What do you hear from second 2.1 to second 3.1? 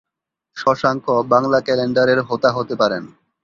হোতা হতে পারেন।